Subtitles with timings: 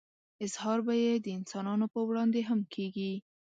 [0.45, 3.13] اظهار به يې د انسانانو په وړاندې هم کېږي.